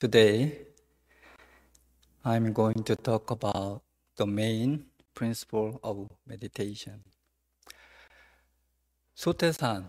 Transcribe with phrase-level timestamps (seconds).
[0.00, 0.62] Today,
[2.24, 3.82] I'm going to talk about
[4.16, 7.04] the main principle of meditation.
[9.14, 9.84] Sotaesan,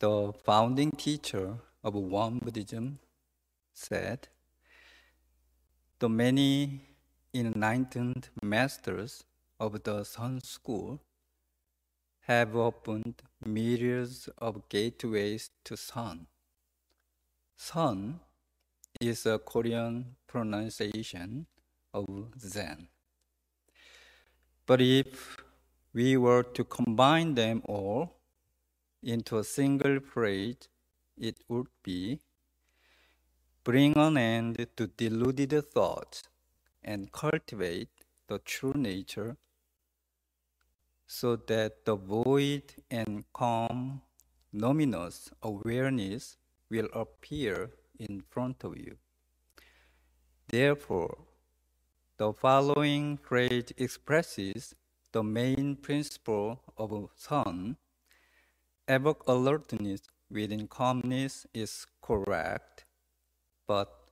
[0.00, 2.98] the founding teacher of Won Buddhism,
[3.72, 4.26] said,
[6.00, 6.80] The many
[7.32, 9.22] enlightened masters
[9.60, 11.00] of the Seon School
[12.22, 16.26] have opened myriads of gateways to Seon.
[17.56, 18.18] Seon
[19.00, 21.46] is a Korean pronunciation
[21.94, 22.06] of
[22.38, 22.88] Zen.
[24.66, 25.38] But if
[25.94, 28.18] we were to combine them all
[29.02, 30.68] into a single phrase,
[31.16, 32.20] it would be
[33.64, 36.24] bring an end to deluded thoughts
[36.84, 37.88] and cultivate
[38.28, 39.36] the true nature
[41.06, 44.02] so that the void and calm,
[44.52, 46.36] luminous awareness
[46.68, 48.96] will appear in front of you.
[50.48, 51.18] Therefore,
[52.16, 54.74] the following phrase expresses
[55.12, 57.76] the main principle of Seon.
[58.88, 62.84] Evoke alertness within calmness is correct,
[63.66, 64.10] but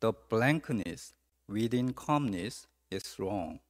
[0.00, 1.14] the blankness
[1.48, 3.60] within calmness is wrong.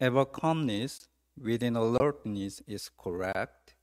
[0.00, 1.08] Ever calmness
[1.40, 3.74] within alertness is correct,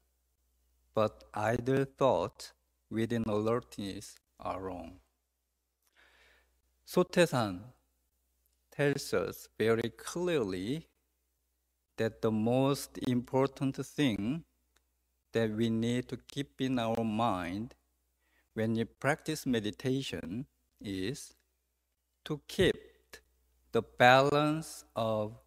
[0.93, 2.53] but idle thoughts
[2.91, 4.99] within alertness are wrong.
[6.85, 7.61] Sotaesan
[8.69, 10.87] tells us very clearly
[11.97, 14.43] that the most important thing
[15.31, 17.73] that we need to keep in our mind
[18.53, 20.45] when we practice meditation
[20.81, 21.33] is
[22.25, 22.75] to keep
[23.71, 25.37] the balance of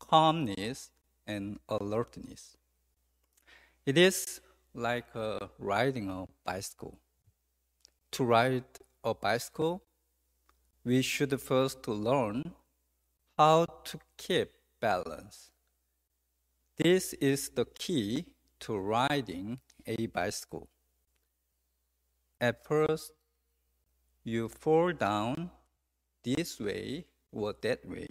[0.00, 0.90] calmness
[1.26, 2.56] and alertness.
[3.86, 4.40] It is
[4.78, 6.98] like uh, riding a bicycle.
[8.12, 8.64] To ride
[9.04, 9.82] a bicycle,
[10.84, 12.52] we should first learn
[13.36, 15.50] how to keep balance.
[16.76, 18.26] This is the key
[18.60, 20.68] to riding a bicycle.
[22.40, 23.12] At first,
[24.22, 25.50] you fall down
[26.22, 28.06] this way or that way.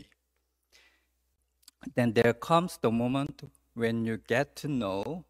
[1.96, 3.44] Then there comes the moment
[3.74, 5.24] when you get to know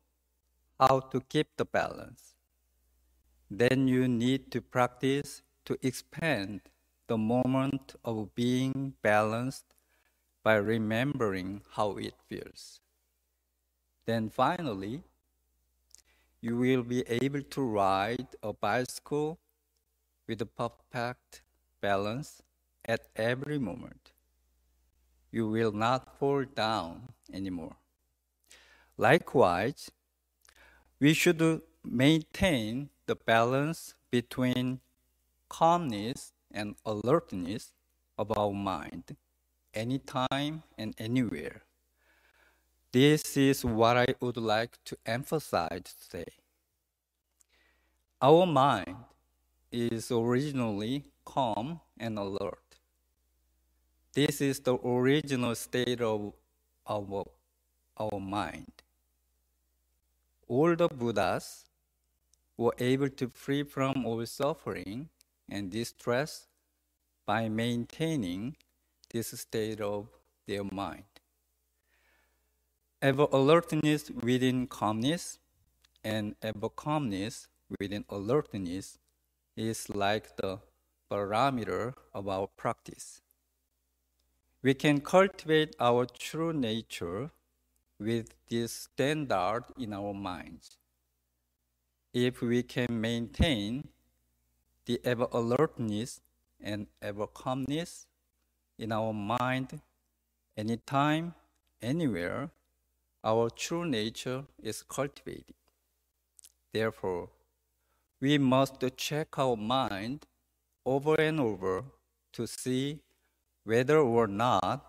[0.79, 2.35] how to keep the balance.
[3.49, 6.61] Then you need to practice to expand
[7.07, 9.65] the moment of being balanced
[10.43, 12.79] by remembering how it feels.
[14.05, 15.03] Then finally,
[16.41, 19.39] you will be able to ride a bicycle
[20.27, 21.41] with a perfect
[21.81, 22.41] balance
[22.85, 24.11] at every moment.
[25.31, 27.75] You will not fall down anymore.
[28.97, 29.91] Likewise,
[30.99, 34.79] we should maintain the balance between
[35.49, 37.71] calmness and alertness
[38.17, 39.15] of our mind
[39.73, 41.61] anytime and anywhere.
[42.91, 46.33] This is what I would like to emphasize today.
[48.19, 48.95] Our mind
[49.71, 52.63] is originally calm and alert.
[54.13, 56.33] This is the original state of
[56.87, 57.25] our,
[57.97, 58.76] our mind
[60.47, 61.65] all the Buddhas
[62.57, 65.09] were able to free from all suffering
[65.49, 66.47] and distress
[67.25, 68.55] by maintaining
[69.11, 70.07] this state of
[70.47, 71.03] their mind.
[73.01, 75.37] Ever alertness within calmness
[76.03, 77.47] and ever calmness
[77.79, 78.97] within alertness
[79.55, 80.59] is like the
[81.09, 83.21] barometer of our practice.
[84.63, 87.31] We can cultivate our true nature
[87.99, 90.77] with this standard in our minds.
[92.13, 93.89] If we can maintain
[94.85, 96.21] the ever alertness
[96.61, 98.07] and ever calmness
[98.77, 99.81] in our mind
[100.55, 101.33] anytime,
[101.81, 102.49] anywhere,
[103.23, 105.55] our true nature is cultivated.
[106.73, 107.29] Therefore,
[108.19, 110.25] we must check our mind
[110.85, 111.83] over and over
[112.33, 112.99] to see
[113.63, 114.85] whether or not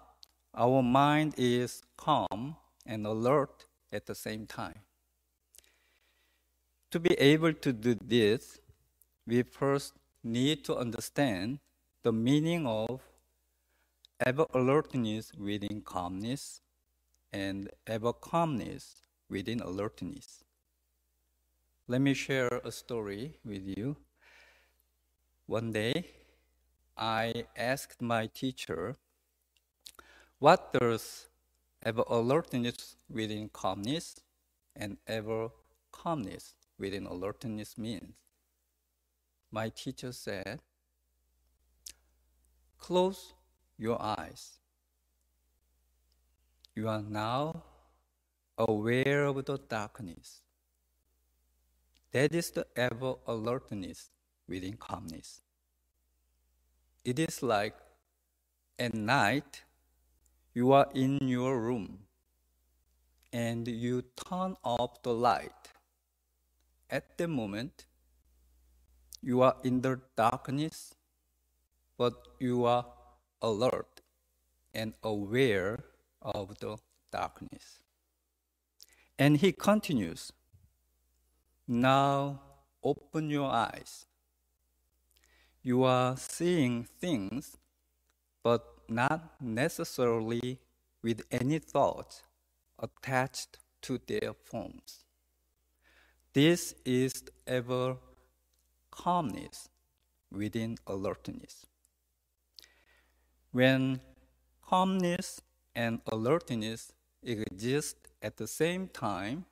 [0.54, 2.56] our mind is calm
[2.88, 4.80] and alert at the same time.
[6.90, 8.58] To be able to do this,
[9.26, 9.92] we first
[10.24, 11.58] need to understand
[12.02, 13.02] the meaning of
[14.18, 16.62] ever alertness within calmness
[17.30, 20.42] and ever calmness within alertness.
[21.86, 23.96] Let me share a story with you.
[25.46, 26.06] One day,
[26.96, 28.96] I asked my teacher,
[30.38, 31.26] What does
[31.82, 34.20] ever alertness within calmness
[34.74, 35.48] and ever
[35.92, 38.14] calmness within alertness means.
[39.50, 40.60] My teacher said,
[42.78, 43.34] close
[43.78, 44.58] your eyes.
[46.74, 47.62] You are now
[48.56, 50.42] aware of the darkness.
[52.12, 54.10] That is the ever alertness
[54.48, 55.42] within calmness.
[57.04, 57.74] It is like
[58.78, 59.62] at night
[60.54, 62.00] you are in your room
[63.32, 65.72] and you turn off the light.
[66.90, 67.86] At the moment,
[69.20, 70.94] you are in the darkness,
[71.96, 72.86] but you are
[73.42, 74.00] alert
[74.72, 75.84] and aware
[76.22, 76.78] of the
[77.10, 77.80] darkness.
[79.18, 80.32] And he continues
[81.66, 82.40] Now
[82.82, 84.06] open your eyes.
[85.62, 87.58] You are seeing things,
[88.42, 90.58] but not necessarily
[91.02, 92.22] with any thought
[92.78, 95.04] attached to their forms.
[96.32, 97.12] This is
[97.46, 97.96] ever
[98.90, 99.68] calmness
[100.30, 101.66] within alertness.
[103.52, 104.00] When
[104.62, 105.40] calmness
[105.74, 106.92] and alertness
[107.22, 109.46] exist at the same time,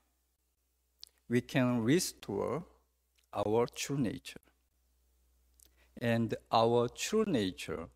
[1.29, 2.65] we can restore
[3.33, 4.41] our true nature.
[5.99, 7.89] And our true nature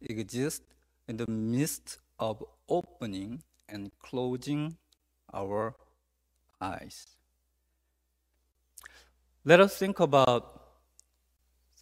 [0.00, 0.66] exists
[1.08, 4.76] in the midst of opening and closing
[5.32, 5.74] our
[6.60, 7.06] eyes.
[9.44, 10.60] Let us think about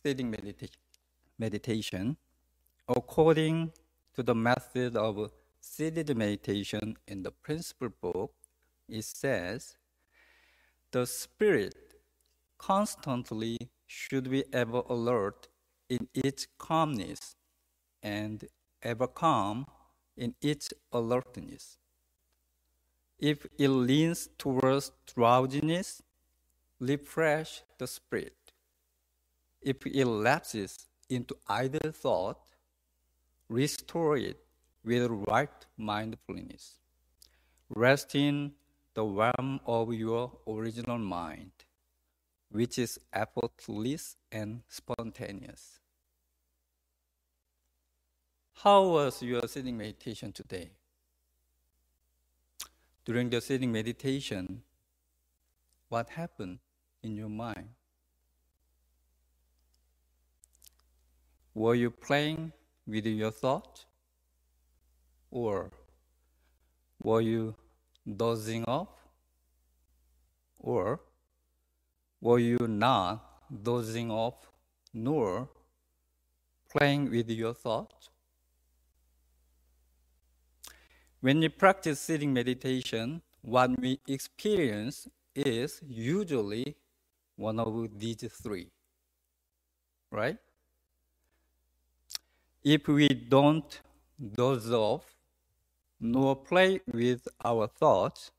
[0.03, 0.71] sitting medita-
[1.39, 2.17] meditation
[2.89, 3.73] according
[4.15, 5.31] to the method of
[5.61, 8.33] seated meditation in the principal book.
[8.89, 9.77] It says,
[10.93, 11.75] the spirit
[12.57, 15.49] constantly should be ever alert
[15.89, 17.37] in its calmness
[18.03, 18.45] and
[18.83, 19.67] ever calm
[20.17, 21.79] in its alertness.
[23.19, 26.03] If it leans towards drowsiness,
[26.81, 28.37] refresh the spirit.
[29.61, 32.39] If it lapses into idle thought,
[33.49, 34.39] restore it
[34.85, 36.79] with right mindfulness.
[37.69, 38.53] Rest in
[38.95, 41.53] the realm of your original mind,
[42.51, 45.81] which is effortless and spontaneous.
[48.65, 50.71] How was your sitting meditation today?
[53.05, 54.63] During the sitting meditation,
[55.89, 56.59] what happened
[57.05, 57.69] in your mind?
[61.55, 62.53] Were you playing
[62.85, 63.85] with your thought?
[65.31, 65.71] Or
[67.01, 67.55] were you
[68.17, 68.89] dozing off?
[70.59, 70.99] Or
[72.21, 73.25] were you not
[73.63, 74.51] dozing off
[74.93, 75.49] nor
[76.69, 78.11] playing with your thoughts?
[81.21, 86.77] When we practice sitting meditation, what we experience is usually
[87.35, 88.69] one of these three.
[90.13, 90.39] Right?
[92.63, 93.81] If we don't
[94.35, 95.17] doze off
[96.01, 98.31] nor play with our thoughts,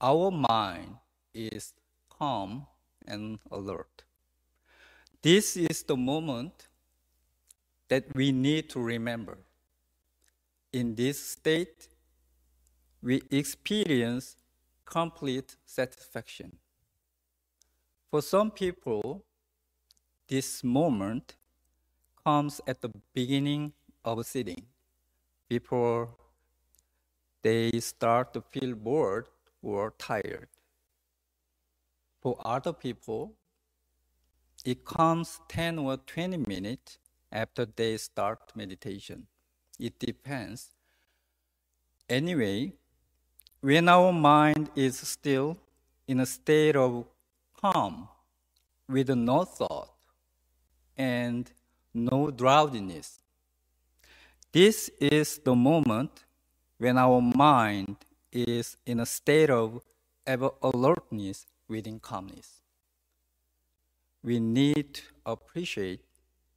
[0.00, 0.96] our mind
[1.32, 1.72] is
[2.08, 2.66] calm
[3.06, 4.02] and alert.
[5.22, 6.66] This is the moment
[7.88, 9.38] that we need to remember.
[10.72, 11.88] In this state,
[13.02, 14.36] we experience
[14.84, 16.56] complete satisfaction.
[18.10, 19.24] For some people,
[20.28, 21.36] this moment
[22.24, 23.72] comes at the beginning
[24.04, 24.64] of sitting,
[25.48, 26.08] before
[27.42, 29.28] they start to feel bored
[29.62, 30.48] or tired.
[32.20, 33.34] For other people,
[34.64, 36.98] it comes 10 or 20 minutes
[37.30, 39.26] after they start meditation.
[39.78, 40.70] It depends.
[42.08, 42.72] Anyway,
[43.60, 45.56] when our mind is still
[46.06, 47.04] in a state of
[47.60, 48.08] calm
[48.88, 49.90] with no thought
[50.96, 51.50] and
[51.92, 53.20] no drowsiness,
[54.52, 56.24] this is the moment
[56.78, 57.96] when our mind
[58.32, 59.80] is in a state of
[60.26, 62.62] ever alertness within calmness.
[64.22, 66.00] We need to appreciate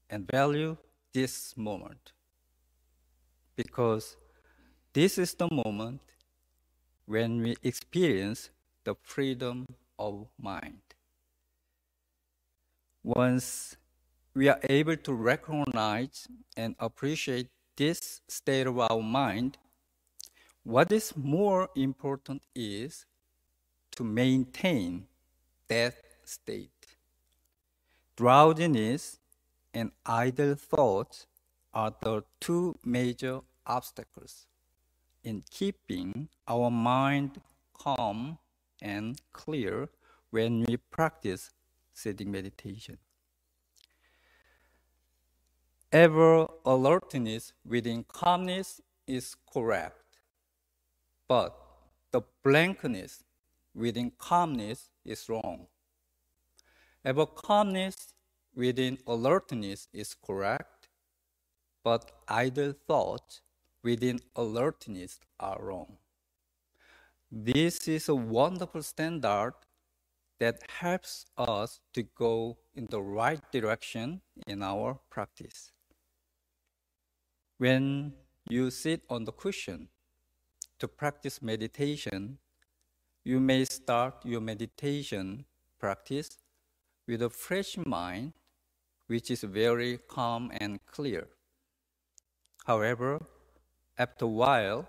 [0.10, 0.78] and value
[1.14, 2.12] this moment
[3.56, 4.18] because
[4.94, 6.02] this is the moment
[7.12, 8.52] when we experience
[8.86, 9.66] the freedom
[10.00, 10.80] of mind.
[13.04, 13.76] Once
[14.34, 19.58] we are able to recognize and appreciate this state of our mind,
[20.64, 23.06] what is more important is
[23.92, 25.06] to maintain
[25.68, 26.96] that state.
[28.16, 29.20] Drowsiness
[29.74, 31.28] and idle thoughts
[31.74, 34.46] are the two major obstacles
[35.24, 37.42] in keeping our mind
[37.74, 38.38] calm
[38.82, 39.90] and clear
[40.32, 41.52] when we practice
[41.94, 42.98] sitting meditation.
[45.92, 50.20] ever alertness within calmness is correct,
[51.28, 51.54] but
[52.12, 53.24] the blankness
[53.76, 55.68] within calmness is wrong.
[57.04, 58.14] Ever calmness
[58.56, 60.88] within alertness is correct,
[61.84, 63.42] but idle thoughts
[63.84, 65.98] within alertness are wrong.
[67.32, 69.54] This is a wonderful standard
[70.40, 75.72] that helps us to go in the right direction in our practice.
[77.58, 78.14] When
[78.50, 79.88] you sit on the cushion
[80.80, 82.40] to practice meditation,
[83.24, 85.46] you may start your meditation
[85.80, 86.38] practice
[87.08, 88.34] with a fresh mind,
[89.08, 91.28] which is very calm and clear.
[92.66, 93.20] However,
[93.98, 94.88] after a while,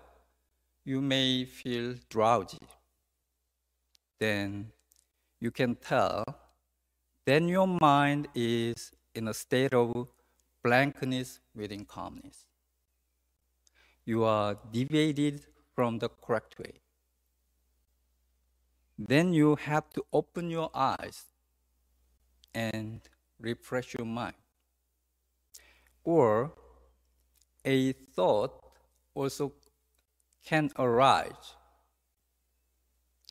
[0.85, 2.59] you may feel drowsy.
[4.19, 4.71] Then
[5.39, 6.23] you can tell
[7.25, 10.07] then your mind is in a state of
[10.61, 12.47] blankness within calmness.
[14.05, 16.73] You are deviated from the correct way.
[18.99, 21.23] Then you have to open your eyes
[22.53, 22.99] and
[23.39, 24.35] refresh your mind.
[26.03, 26.51] Or
[27.63, 28.62] a thought
[29.13, 29.53] also
[30.45, 31.55] can arise.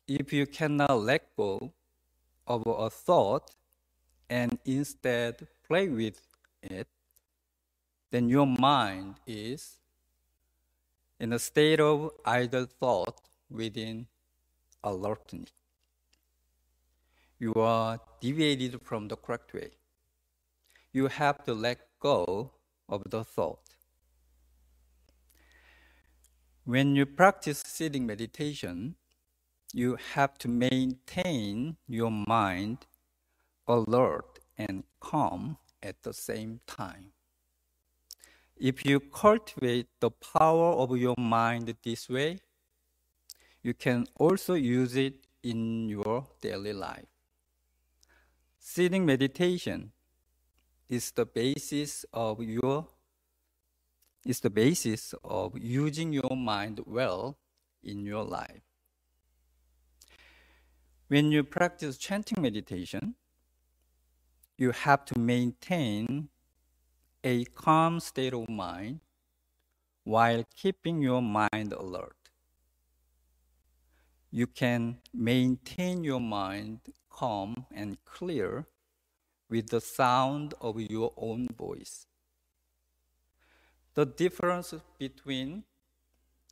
[0.07, 1.73] If you cannot let go
[2.47, 3.51] of a thought
[4.29, 6.19] and instead play with
[6.61, 6.87] it,
[8.11, 9.79] then your mind is
[11.19, 14.07] in a state of idle thought within
[14.83, 15.51] alertness.
[17.39, 19.71] You are deviated from the correct way.
[20.91, 22.51] You have to let go
[22.87, 23.72] of the thought.
[26.65, 28.95] When you practice sitting meditation,
[29.73, 32.85] you have to maintain your mind
[33.67, 37.11] alert and calm at the same time.
[38.55, 42.39] If you cultivate the power of your mind this way,
[43.61, 47.07] you can also use it in your daily life.
[48.57, 49.91] Sitting meditation
[50.87, 52.87] is the basis of your
[54.25, 57.37] is the basis of using your mind well
[57.83, 58.61] in your life.
[61.07, 63.15] When you practice chanting meditation,
[64.57, 66.29] you have to maintain
[67.23, 69.01] a calm state of mind
[70.03, 72.15] while keeping your mind alert.
[74.31, 78.65] You can maintain your mind calm and clear
[79.49, 82.07] with the sound of your own voice.
[83.95, 85.63] The difference between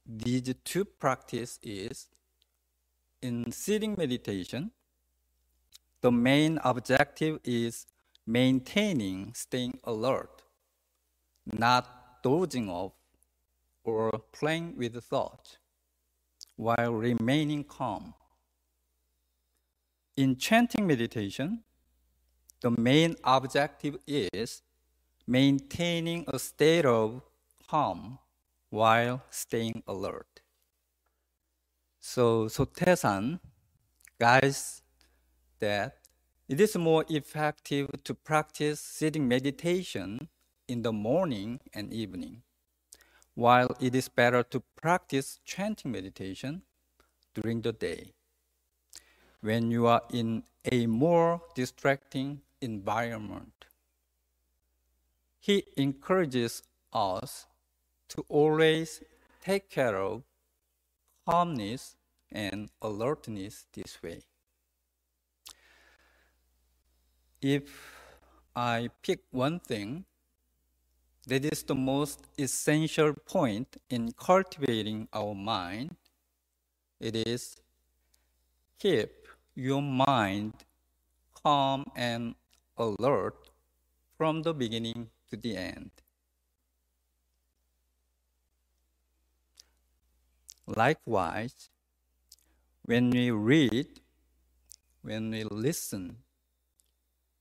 [0.05, 2.07] these two practices is
[3.21, 4.71] in sitting meditation,
[6.01, 7.88] the main objective is
[8.27, 10.43] maintaining staying alert,
[11.45, 12.93] not dozing off
[13.83, 15.57] or playing with thoughts,
[16.55, 18.13] while remaining calm.
[20.15, 21.63] In chanting meditation,
[22.62, 24.62] the main objective is
[25.25, 27.24] maintaining a state of
[27.72, 28.20] calm
[28.70, 30.42] while staying alert.
[32.01, 33.40] So Sotaesan
[34.20, 34.82] guides
[35.60, 36.00] that
[36.50, 40.28] it is more effective to practice sitting meditation
[40.68, 42.44] in the morning and evening,
[43.36, 46.63] while it is better to practice chanting meditation
[47.34, 48.12] during the day
[49.40, 53.66] when you are in a more distracting environment.
[55.40, 57.48] He encourages us
[58.12, 59.01] to always
[59.44, 60.24] take care of
[61.25, 61.96] calmness
[62.32, 64.22] and alertness this way.
[67.41, 67.63] If
[68.56, 70.06] I pick one thing
[71.27, 75.96] that is the most essential point in cultivating our mind,
[77.00, 77.56] it is
[78.77, 79.12] keep
[79.56, 80.53] your mind
[81.44, 82.36] calm and
[82.77, 83.50] alert
[84.18, 85.91] from the beginning to the end.
[90.75, 91.70] Likewise,
[92.84, 94.00] when we read,
[95.01, 96.16] when we listen,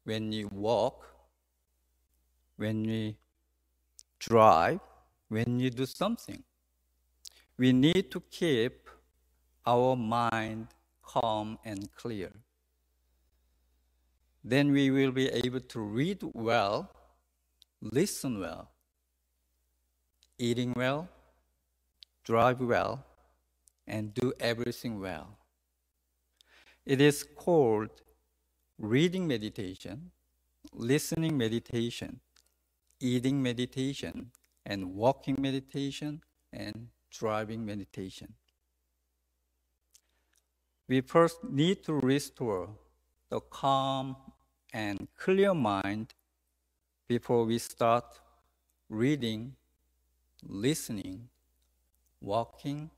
[0.04, 1.06] when we walk,
[2.56, 3.16] when we
[4.18, 4.80] drive,
[5.28, 6.42] when we do something,
[7.56, 8.88] we need to keep
[9.64, 10.66] our mind
[11.02, 12.32] calm and clear.
[14.42, 16.90] Then we will be able to read well,
[17.80, 18.70] listen well,
[20.38, 21.08] eating well,
[22.24, 23.04] drive well,
[23.90, 25.36] and do everything well.
[26.86, 27.90] It is called
[28.78, 30.12] reading meditation,
[30.72, 32.20] listening meditation,
[33.00, 34.30] eating meditation
[34.64, 38.34] and walking meditation and driving meditation.
[40.88, 42.68] We first need to restore
[43.28, 44.16] the calm
[44.72, 46.14] and clear mind
[47.08, 48.04] before we start
[48.88, 49.56] reading,
[50.46, 51.28] listening,
[52.20, 52.90] walking,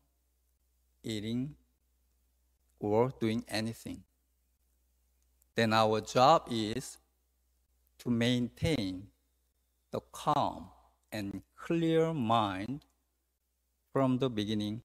[1.03, 1.55] eating,
[2.81, 4.03] or doing anything.
[5.55, 6.99] Then our job is
[7.99, 9.09] to maintain
[9.91, 10.69] the calm
[11.13, 12.85] and clear mind
[13.93, 14.83] from the beginning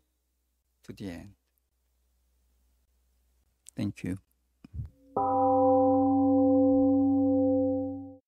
[0.84, 1.34] to the end.
[3.76, 4.18] Thank you.